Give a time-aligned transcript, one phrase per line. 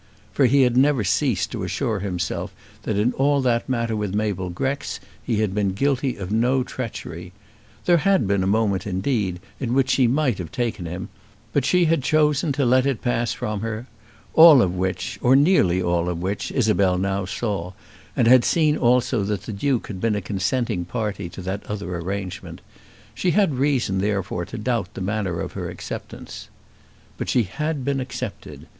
[0.33, 4.49] For he had never ceased to assure himself that in all that matter with Mabel
[4.49, 7.33] Grex he had been guilty of no treachery.
[7.85, 11.09] There had been a moment, indeed, in which she might have taken him;
[11.53, 13.85] but she had chosen to let it pass from her.
[14.33, 17.73] All of which, or nearly all of which, Isabel now saw,
[18.15, 21.95] and had seen also that the Duke had been a consenting party to that other
[21.95, 22.61] arrangement.
[23.13, 26.49] She had reason therefore to doubt the manner of her acceptance.
[27.19, 28.65] But she had been accepted.